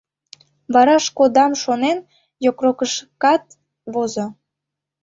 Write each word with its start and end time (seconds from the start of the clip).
Вараш 0.73 1.05
кодам 1.17 1.51
шонен, 1.63 1.97
йокрокышкат 2.45 3.43
возо. 3.93 4.25